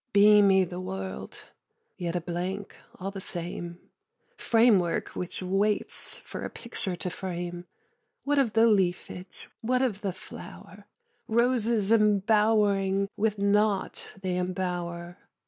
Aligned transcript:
Beamy 0.13 0.63
the 0.63 0.79
world, 0.79 1.43
yet 1.95 2.15
a 2.15 2.21
blank 2.21 2.75
all 2.99 3.11
the 3.11 3.21
same, 3.21 3.77
Framework 4.35 5.09
which 5.09 5.43
waits 5.43 6.17
for 6.17 6.43
a 6.43 6.49
picture 6.49 6.95
to 6.95 7.11
frame: 7.11 7.65
What 8.23 8.39
of 8.39 8.53
the 8.53 8.65
leafage, 8.65 9.47
what 9.61 9.83
of 9.83 10.01
the 10.01 10.11
flower? 10.11 10.87
Roses 11.27 11.91
embowering 11.91 13.09
with 13.15 13.37
naught 13.37 14.07
they 14.23 14.37
embower! 14.39 15.17